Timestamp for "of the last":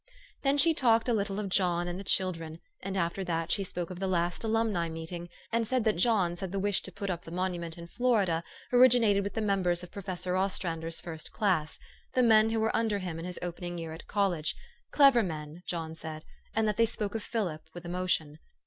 3.91-4.43